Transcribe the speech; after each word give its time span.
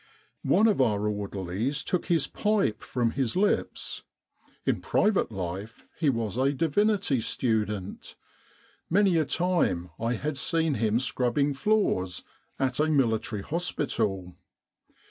One 0.47 0.67
of 0.67 0.81
our 0.81 1.07
orderlies 1.07 1.83
took 1.83 2.07
his 2.07 2.25
pipe 2.25 2.81
from 2.81 3.11
his 3.11 3.35
lips. 3.35 4.01
In 4.65 4.81
private 4.81 5.31
life 5.31 5.85
he 5.95 6.09
was 6.09 6.37
a 6.37 6.51
Divinity 6.53 7.21
student; 7.21 8.15
many 8.89 9.17
a 9.17 9.25
time 9.25 9.91
I 9.99 10.15
had 10.15 10.39
seen 10.39 10.73
him 10.73 10.99
scrubbing 10.99 11.53
floors 11.53 12.23
at 12.57 12.73
Mili 12.77 13.21
tary 13.21 13.43
Hospital. 13.43 14.33